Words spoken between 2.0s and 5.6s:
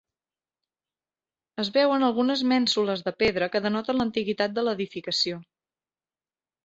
algunes mènsules de pedra que denoten l'antiguitat de l'edificació.